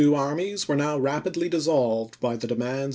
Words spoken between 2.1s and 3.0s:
by the demands mm.